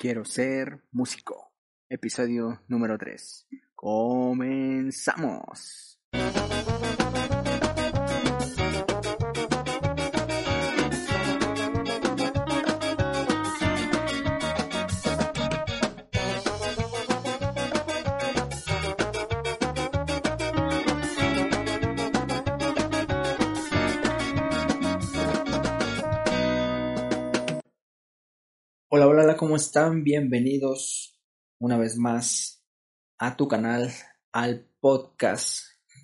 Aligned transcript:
Quiero 0.00 0.24
ser 0.24 0.84
músico. 0.92 1.50
Episodio 1.88 2.62
número 2.68 2.96
3. 2.96 3.48
Comenzamos. 3.74 5.18
Hola, 28.90 29.06
hola, 29.06 29.24
hola, 29.24 29.36
¿cómo 29.36 29.54
están? 29.54 30.02
Bienvenidos 30.02 31.20
una 31.58 31.76
vez 31.76 31.98
más 31.98 32.64
a 33.18 33.36
tu 33.36 33.46
canal, 33.46 33.92
al 34.32 34.66
podcast 34.80 35.58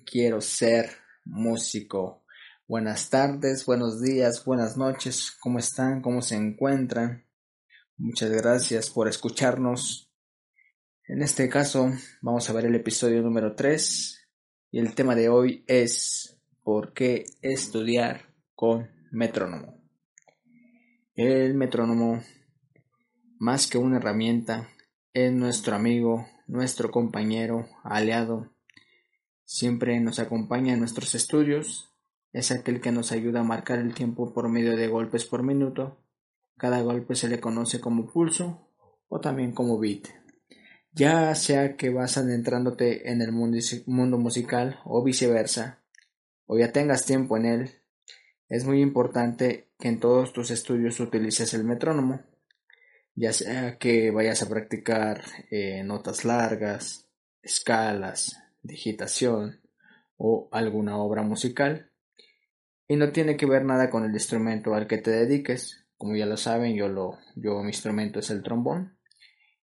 Quiero 0.05 0.39
ser 0.39 0.91
músico. 1.23 2.23
Buenas 2.67 3.09
tardes, 3.09 3.65
buenos 3.65 4.03
días, 4.03 4.45
buenas 4.45 4.77
noches, 4.77 5.35
¿cómo 5.39 5.57
están? 5.57 6.03
¿Cómo 6.03 6.21
se 6.21 6.35
encuentran? 6.35 7.25
Muchas 7.97 8.29
gracias 8.29 8.91
por 8.91 9.07
escucharnos. 9.07 10.13
En 11.07 11.23
este 11.23 11.49
caso 11.49 11.91
vamos 12.21 12.47
a 12.51 12.53
ver 12.53 12.65
el 12.65 12.75
episodio 12.75 13.23
número 13.23 13.55
3 13.55 14.29
y 14.69 14.77
el 14.77 14.93
tema 14.93 15.15
de 15.15 15.29
hoy 15.29 15.63
es 15.65 16.39
¿por 16.61 16.93
qué 16.93 17.25
estudiar 17.41 18.31
con 18.53 18.91
metrónomo? 19.09 19.81
El 21.15 21.55
metrónomo 21.55 22.21
más 23.39 23.67
que 23.67 23.77
una 23.77 23.97
herramienta, 23.97 24.69
es 25.13 25.31
nuestro 25.31 25.75
amigo, 25.75 26.27
nuestro 26.47 26.91
compañero, 26.91 27.67
aliado. 27.83 28.51
Siempre 29.43 29.99
nos 29.99 30.19
acompaña 30.19 30.73
en 30.73 30.79
nuestros 30.79 31.15
estudios, 31.15 31.91
es 32.31 32.51
aquel 32.51 32.81
que 32.81 32.91
nos 32.91 33.11
ayuda 33.11 33.41
a 33.41 33.43
marcar 33.43 33.79
el 33.79 33.93
tiempo 33.93 34.33
por 34.33 34.49
medio 34.49 34.75
de 34.75 34.87
golpes 34.87 35.25
por 35.25 35.43
minuto. 35.43 35.97
Cada 36.57 36.81
golpe 36.81 37.15
se 37.15 37.29
le 37.29 37.39
conoce 37.39 37.79
como 37.79 38.11
pulso 38.11 38.69
o 39.07 39.19
también 39.19 39.53
como 39.53 39.79
beat. 39.79 40.07
Ya 40.91 41.33
sea 41.35 41.75
que 41.75 41.89
vas 41.89 42.17
adentrándote 42.17 43.11
en 43.11 43.21
el 43.21 43.31
mundo 43.31 44.17
musical 44.17 44.79
o 44.85 45.03
viceversa, 45.03 45.81
o 46.45 46.57
ya 46.57 46.71
tengas 46.71 47.05
tiempo 47.05 47.35
en 47.37 47.45
él, 47.45 47.71
es 48.47 48.63
muy 48.65 48.81
importante 48.81 49.69
que 49.79 49.89
en 49.89 49.99
todos 49.99 50.31
tus 50.31 50.51
estudios 50.51 50.99
utilices 50.99 51.53
el 51.53 51.63
metrónomo 51.63 52.21
ya 53.15 53.31
sea 53.31 53.77
que 53.77 54.11
vayas 54.11 54.43
a 54.43 54.49
practicar 54.49 55.23
eh, 55.49 55.83
notas 55.83 56.25
largas, 56.25 57.07
escalas, 57.41 58.37
digitación 58.61 59.61
o 60.17 60.49
alguna 60.51 60.97
obra 60.97 61.23
musical. 61.23 61.91
Y 62.87 62.97
no 62.97 63.11
tiene 63.11 63.37
que 63.37 63.45
ver 63.45 63.63
nada 63.63 63.89
con 63.89 64.03
el 64.03 64.11
instrumento 64.11 64.75
al 64.75 64.87
que 64.87 64.97
te 64.97 65.11
dediques. 65.11 65.85
Como 65.97 66.15
ya 66.15 66.25
lo 66.25 66.37
saben, 66.37 66.75
yo, 66.75 66.87
lo, 66.89 67.17
yo 67.35 67.61
mi 67.61 67.69
instrumento 67.69 68.19
es 68.19 68.29
el 68.29 68.43
trombón. 68.43 68.97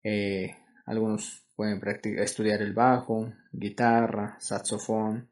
Eh, 0.03 0.55
algunos 0.85 1.47
pueden 1.55 1.81
estudiar 2.19 2.61
el 2.61 2.75
bajo, 2.75 3.33
guitarra, 3.53 4.37
saxofón, 4.41 5.31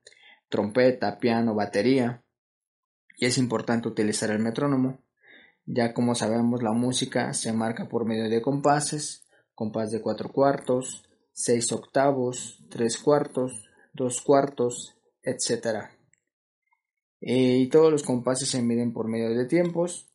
trompeta, 0.49 1.19
piano, 1.19 1.55
batería. 1.55 2.23
Y 3.19 3.27
es 3.27 3.39
importante 3.39 3.89
utilizar 3.89 4.31
el 4.31 4.39
metrónomo 4.39 5.04
ya 5.67 5.95
como 5.95 6.15
sabemos 6.15 6.63
la 6.63 6.73
música 6.73 7.33
se 7.35 7.53
marca 7.53 7.89
por 7.89 8.05
medio 8.05 8.29
de 8.29 8.43
compases, 8.43 9.27
compás 9.55 9.91
de 9.91 10.01
cuatro 10.01 10.31
cuartos, 10.31 11.05
seis 11.33 11.73
octavos, 11.73 12.65
tres 12.71 12.99
cuartos, 12.99 13.65
dos 13.93 14.21
cuartos, 14.21 14.97
etc. 15.23 15.91
Eh, 17.21 17.59
y 17.59 17.69
todos 17.69 17.91
los 17.91 18.03
compases 18.03 18.51
se 18.51 18.63
miden 18.63 18.93
por 18.93 19.09
medio 19.09 19.31
de 19.31 19.47
tiempos 19.47 20.11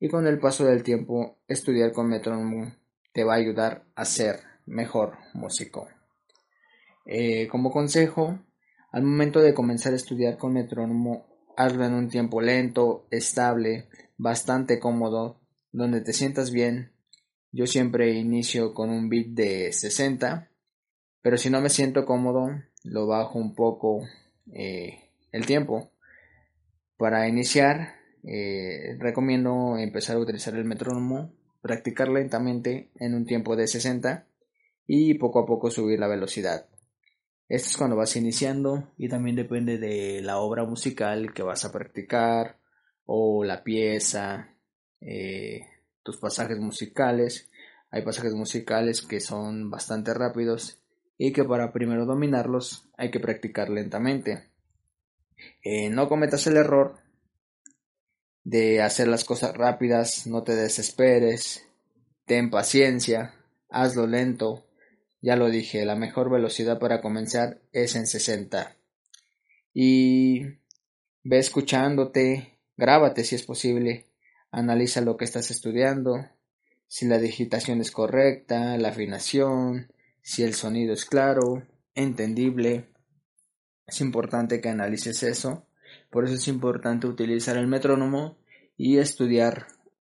y 0.00 0.08
con 0.08 0.26
el 0.26 0.38
paso 0.38 0.64
del 0.64 0.82
tiempo 0.82 1.38
estudiar 1.48 1.92
con 1.92 2.08
metrónomo 2.08 2.72
te 3.12 3.24
va 3.24 3.34
a 3.34 3.38
ayudar 3.38 3.84
a 3.94 4.04
ser 4.04 4.40
mejor 4.66 5.18
músico. 5.34 5.88
Eh, 7.06 7.48
como 7.48 7.70
consejo, 7.70 8.38
al 8.90 9.02
momento 9.02 9.40
de 9.40 9.54
comenzar 9.54 9.92
a 9.92 9.96
estudiar 9.96 10.38
con 10.38 10.54
metrónomo, 10.54 11.26
hazlo 11.56 11.84
en 11.84 11.94
un 11.94 12.08
tiempo 12.08 12.40
lento, 12.40 13.06
estable, 13.10 13.88
bastante 14.16 14.78
cómodo, 14.78 15.40
donde 15.72 16.00
te 16.00 16.12
sientas 16.12 16.50
bien. 16.50 16.92
Yo 17.52 17.66
siempre 17.66 18.12
inicio 18.12 18.74
con 18.74 18.90
un 18.90 19.08
beat 19.08 19.28
de 19.28 19.72
60, 19.72 20.50
pero 21.22 21.36
si 21.36 21.50
no 21.50 21.60
me 21.60 21.70
siento 21.70 22.04
cómodo, 22.04 22.50
lo 22.84 23.06
bajo 23.06 23.38
un 23.38 23.54
poco 23.54 24.02
eh, 24.52 25.10
el 25.32 25.46
tiempo. 25.46 25.92
Para 26.96 27.28
iniciar, 27.28 27.94
eh, 28.22 28.96
recomiendo 28.98 29.76
empezar 29.78 30.16
a 30.16 30.20
utilizar 30.20 30.54
el 30.54 30.64
metrónomo, 30.64 31.32
practicar 31.60 32.08
lentamente 32.08 32.90
en 32.96 33.14
un 33.14 33.24
tiempo 33.24 33.56
de 33.56 33.66
60 33.66 34.26
y 34.86 35.14
poco 35.14 35.40
a 35.40 35.46
poco 35.46 35.70
subir 35.70 35.98
la 35.98 36.08
velocidad. 36.08 36.66
Esto 37.48 37.68
es 37.68 37.76
cuando 37.76 37.96
vas 37.96 38.16
iniciando 38.16 38.92
y 38.96 39.08
también 39.08 39.36
depende 39.36 39.78
de 39.78 40.22
la 40.22 40.38
obra 40.38 40.64
musical 40.64 41.32
que 41.34 41.42
vas 41.42 41.64
a 41.64 41.72
practicar 41.72 42.58
o 43.06 43.44
la 43.44 43.62
pieza, 43.62 44.56
eh, 45.00 45.62
tus 46.02 46.16
pasajes 46.18 46.58
musicales. 46.58 47.50
Hay 47.90 48.02
pasajes 48.02 48.34
musicales 48.34 49.02
que 49.02 49.20
son 49.20 49.70
bastante 49.70 50.14
rápidos 50.14 50.80
y 51.16 51.32
que 51.32 51.44
para 51.44 51.72
primero 51.72 52.06
dominarlos 52.06 52.88
hay 52.96 53.10
que 53.10 53.20
practicar 53.20 53.70
lentamente. 53.70 54.50
Eh, 55.62 55.90
no 55.90 56.08
cometas 56.08 56.46
el 56.46 56.56
error 56.56 56.98
de 58.42 58.82
hacer 58.82 59.08
las 59.08 59.24
cosas 59.24 59.56
rápidas, 59.56 60.26
no 60.26 60.42
te 60.42 60.54
desesperes, 60.54 61.66
ten 62.26 62.50
paciencia, 62.50 63.34
hazlo 63.70 64.06
lento. 64.06 64.66
Ya 65.20 65.36
lo 65.36 65.48
dije, 65.48 65.86
la 65.86 65.96
mejor 65.96 66.30
velocidad 66.30 66.78
para 66.78 67.00
comenzar 67.00 67.62
es 67.72 67.96
en 67.96 68.06
60. 68.06 68.76
Y 69.72 70.44
ve 71.22 71.38
escuchándote, 71.38 72.53
Grábate 72.76 73.24
si 73.24 73.36
es 73.36 73.44
posible, 73.44 74.08
analiza 74.50 75.00
lo 75.00 75.16
que 75.16 75.24
estás 75.24 75.50
estudiando, 75.50 76.16
si 76.86 77.06
la 77.06 77.18
digitación 77.18 77.80
es 77.80 77.90
correcta, 77.90 78.76
la 78.78 78.88
afinación, 78.88 79.92
si 80.22 80.42
el 80.42 80.54
sonido 80.54 80.92
es 80.92 81.04
claro, 81.04 81.66
entendible. 81.94 82.88
Es 83.86 84.00
importante 84.00 84.60
que 84.60 84.68
analices 84.68 85.22
eso, 85.22 85.66
por 86.10 86.24
eso 86.24 86.34
es 86.34 86.48
importante 86.48 87.06
utilizar 87.06 87.56
el 87.56 87.66
metrónomo 87.66 88.38
y 88.76 88.98
estudiar 88.98 89.66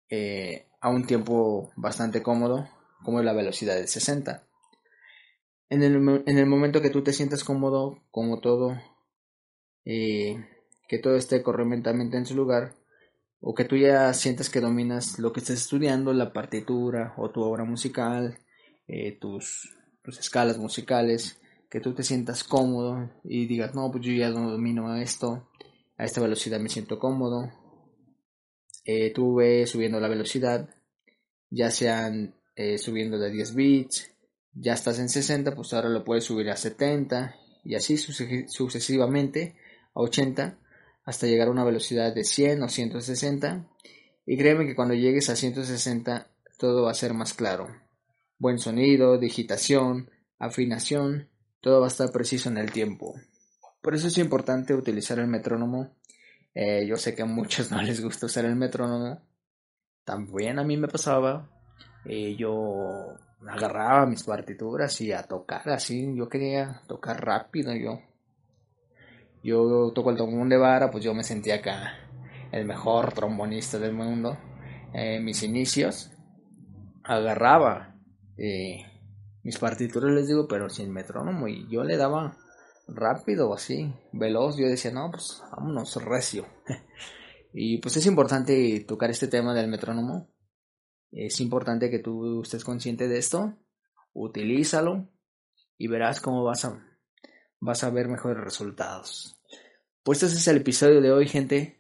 eh, 0.09 0.67
a 0.81 0.91
un 0.91 1.07
tiempo 1.07 1.73
bastante 1.77 2.23
cómodo, 2.23 2.69
como 3.03 3.23
la 3.23 3.33
velocidad 3.33 3.77
de 3.77 3.87
60. 3.87 4.47
En 5.69 5.83
el, 5.83 6.23
en 6.27 6.39
el 6.39 6.47
momento 6.47 6.83
que 6.83 6.91
tú 6.91 7.03
te 7.03 7.13
sientas 7.13 7.45
cómodo, 7.45 8.03
como 8.11 8.41
todo, 8.41 8.77
eh, 9.85 10.37
que 10.93 10.99
todo 10.99 11.17
esté 11.17 11.43
correctamente 11.43 12.19
en 12.19 12.27
su 12.27 12.35
lugar, 12.35 12.75
o 13.41 13.55
que 13.55 13.65
tú 13.65 13.79
ya 13.79 14.13
sientas 14.13 14.51
que 14.51 14.61
dominas 14.61 15.19
lo 15.19 15.33
que 15.33 15.41
estás 15.41 15.57
estudiando, 15.57 16.13
la 16.13 16.35
partitura 16.35 17.15
o 17.17 17.31
tu 17.31 17.41
obra 17.41 17.65
musical, 17.65 18.39
eh, 18.87 19.17
tus, 19.19 19.75
tus 20.03 20.19
escalas 20.19 20.59
musicales, 20.59 21.41
que 21.71 21.81
tú 21.81 21.95
te 21.95 22.03
sientas 22.03 22.45
cómodo 22.45 23.11
y 23.25 23.47
digas, 23.47 23.75
no, 23.75 23.91
pues 23.91 24.05
yo 24.05 24.13
ya 24.13 24.29
no 24.29 24.51
domino 24.51 24.95
esto, 24.97 25.49
a 25.97 26.05
esta 26.05 26.21
velocidad 26.21 26.61
me 26.61 26.69
siento 26.69 26.99
cómodo. 26.99 27.51
Eh, 28.85 29.15
tú 29.15 29.37
ves 29.37 29.71
subiendo 29.71 29.99
la 29.99 30.09
velocidad, 30.09 30.69
ya 31.49 31.71
sean 31.71 32.35
eh, 32.55 32.77
subiendo 32.77 33.19
de 33.19 33.31
10 33.31 33.55
bits, 33.55 34.11
ya 34.53 34.75
estás 34.75 34.99
en 34.99 35.09
60, 35.09 35.55
pues 35.55 35.73
ahora 35.73 35.89
lo 35.89 36.05
puedes 36.05 36.25
subir 36.25 36.51
a 36.51 36.57
70 36.59 37.35
y 37.65 37.77
así 37.77 37.97
sucesivamente 37.97 39.57
a 39.95 40.03
80 40.03 40.59
hasta 41.05 41.27
llegar 41.27 41.49
a 41.49 41.53
una 41.53 41.65
velocidad 41.65 42.15
de 42.15 42.25
100 42.25 42.63
o 42.63 42.69
160 42.69 43.69
y 44.27 44.37
créeme 44.37 44.67
que 44.67 44.77
cuando 44.77 44.95
llegues 44.95 45.31
a 45.31 45.37
160 45.37 46.29
todo 46.59 46.85
va 46.85 46.93
a 46.93 46.95
ser 46.95 47.13
más 47.15 47.35
claro. 47.35 47.69
Buen 48.39 48.59
sonido, 48.59 49.19
digitación, 49.19 50.11
afinación, 50.39 51.29
todo 51.61 51.81
va 51.81 51.87
a 51.87 51.89
estar 51.89 52.11
preciso 52.11 52.49
en 52.49 52.59
el 52.59 52.71
tiempo. 52.73 53.15
Por 53.81 53.95
eso 53.95 54.07
es 54.07 54.19
importante 54.19 54.75
utilizar 54.75 55.19
el 55.19 55.27
metrónomo. 55.27 55.97
Eh, 56.55 56.87
yo 56.87 56.97
sé 56.97 57.15
que 57.15 57.23
a 57.23 57.27
muchos 57.27 57.71
no 57.73 57.83
les 57.83 58.03
gusta 58.03 58.27
usar 58.27 58.45
el 58.45 58.57
metrónomo. 58.57 59.21
También 60.05 60.59
a 60.59 60.65
mí 60.65 60.77
me 60.77 60.89
pasaba. 60.89 61.51
Eh, 62.05 62.37
yo 62.37 63.17
agarraba 63.47 64.07
mis 64.07 64.23
partituras 64.23 65.01
y 65.01 65.13
a 65.13 65.23
tocar 65.25 65.69
así. 65.71 66.15
Yo 66.17 66.29
quería 66.29 66.83
tocar 66.87 67.25
rápido. 67.25 67.75
Yo 67.75 68.01
yo 69.43 69.93
toco 69.95 70.11
el 70.11 70.17
trombón 70.17 70.49
de 70.49 70.57
vara, 70.57 70.91
pues 70.91 71.05
yo 71.05 71.15
me 71.15 71.25
sentía 71.25 71.57
acá 71.57 71.99
el 72.53 72.67
mejor 72.67 73.13
trombonista 73.13 73.79
del 73.79 73.95
mundo. 73.95 74.39
En 74.93 75.25
mis 75.25 75.43
inicios 75.43 76.11
agarraba 77.03 77.97
eh, 78.37 78.85
mis 79.43 79.59
partituras, 79.59 80.13
les 80.13 80.29
digo, 80.29 80.47
pero 80.47 80.69
sin 80.69 80.93
metrónomo. 80.93 81.49
Y 81.49 81.67
yo 81.69 81.83
le 81.83 81.97
daba 81.97 82.37
rápido, 82.87 83.53
así, 83.53 83.93
veloz. 84.13 84.57
Yo 84.57 84.67
decía, 84.67 84.93
no, 84.93 85.11
pues 85.11 85.43
vámonos, 85.51 85.97
recio. 86.05 86.47
y 87.53 87.79
pues 87.79 87.97
es 87.97 88.07
importante 88.07 88.85
tocar 88.87 89.11
este 89.11 89.29
tema 89.29 89.55
del 89.55 89.69
metrónomo. 89.69 90.29
Es 91.11 91.41
importante 91.41 91.91
que 91.91 91.99
tú 91.99 92.43
estés 92.43 92.65
consciente 92.65 93.09
de 93.09 93.19
esto. 93.19 93.55
Utilízalo 94.13 95.09
y 95.79 95.89
verás 95.89 96.21
cómo 96.21 96.45
vas 96.45 96.65
a, 96.67 96.92
vas 97.63 97.85
a 97.85 97.91
ver 97.91 98.09
mejores 98.09 98.43
resultados. 98.43 99.39
Pues 100.03 100.23
este 100.25 100.37
es 100.37 100.49
el 100.49 100.57
episodio 100.57 101.01
de 101.01 101.13
hoy, 101.13 101.29
gente. 101.29 101.79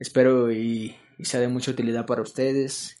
Espero 0.00 0.50
y, 0.50 0.96
sea 1.20 1.38
de 1.38 1.46
mucha 1.46 1.70
utilidad 1.70 2.04
para 2.04 2.20
ustedes. 2.20 3.00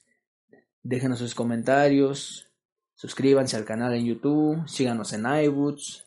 Déjenos 0.84 1.18
sus 1.18 1.34
comentarios. 1.34 2.48
Suscríbanse 2.94 3.56
al 3.56 3.64
canal 3.64 3.94
en 3.94 4.06
YouTube. 4.06 4.66
Síganos 4.68 5.12
en 5.12 5.26
iBooks. 5.26 6.04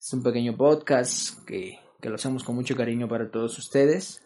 Es 0.00 0.12
un 0.12 0.24
pequeño 0.24 0.56
podcast 0.56 1.44
que, 1.44 1.78
que 2.00 2.08
lo 2.08 2.16
hacemos 2.16 2.42
con 2.42 2.56
mucho 2.56 2.74
cariño 2.74 3.08
para 3.08 3.30
todos 3.30 3.56
ustedes. 3.56 4.20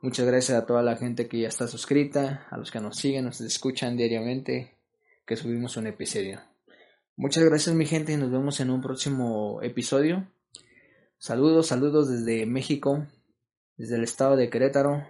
Muchas 0.00 0.26
gracias 0.26 0.56
a 0.56 0.64
toda 0.64 0.82
la 0.82 0.96
gente 0.96 1.26
que 1.26 1.40
ya 1.40 1.48
está 1.48 1.66
suscrita, 1.66 2.46
a 2.50 2.56
los 2.56 2.70
que 2.70 2.78
nos 2.78 2.96
siguen, 2.96 3.24
nos 3.24 3.40
escuchan 3.40 3.96
diariamente, 3.96 4.76
que 5.26 5.36
subimos 5.36 5.76
un 5.76 5.88
episodio. 5.88 6.49
Muchas 7.20 7.44
gracias 7.44 7.76
mi 7.76 7.84
gente 7.84 8.14
y 8.14 8.16
nos 8.16 8.30
vemos 8.30 8.60
en 8.60 8.70
un 8.70 8.80
próximo 8.80 9.60
episodio. 9.60 10.26
Saludos, 11.18 11.66
saludos 11.66 12.08
desde 12.08 12.46
México, 12.46 13.06
desde 13.76 13.96
el 13.96 14.04
estado 14.04 14.36
de 14.36 14.48
Querétaro. 14.48 15.06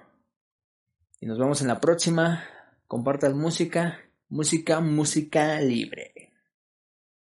Y 1.21 1.27
nos 1.27 1.39
vemos 1.39 1.61
en 1.61 1.69
la 1.69 1.81
próxima. 1.81 2.43
Compartan 2.89 3.39
música, 3.39 4.01
música, 4.29 4.81
música 4.81 5.61
libre. 5.61 6.20